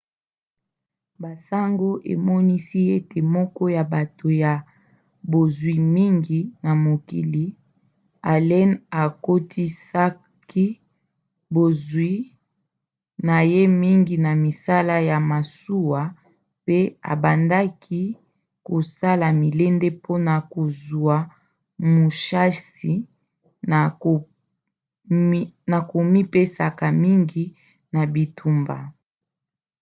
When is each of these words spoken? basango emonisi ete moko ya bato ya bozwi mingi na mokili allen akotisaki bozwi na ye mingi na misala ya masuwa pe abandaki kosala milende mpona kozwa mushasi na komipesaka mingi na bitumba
basango 1.21 1.89
emonisi 2.13 2.79
ete 2.97 3.17
moko 3.35 3.63
ya 3.75 3.83
bato 3.93 4.27
ya 4.43 4.53
bozwi 5.31 5.75
mingi 5.95 6.39
na 6.63 6.71
mokili 6.85 7.45
allen 8.33 8.71
akotisaki 9.03 10.65
bozwi 11.55 12.13
na 13.27 13.35
ye 13.51 13.61
mingi 13.81 14.15
na 14.25 14.31
misala 14.43 14.95
ya 15.09 15.17
masuwa 15.31 16.01
pe 16.65 16.79
abandaki 17.13 18.01
kosala 18.67 19.27
milende 19.41 19.87
mpona 19.97 20.33
kozwa 20.53 21.17
mushasi 21.93 22.93
na 25.71 25.79
komipesaka 25.91 26.85
mingi 27.03 27.43
na 27.93 28.01
bitumba 28.13 28.77